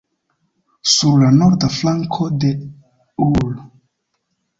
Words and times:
Sur 0.93 1.19
la 1.23 1.29
norda 1.41 1.69
flanko 1.75 2.29
de 2.45 2.49
ul. 3.27 3.53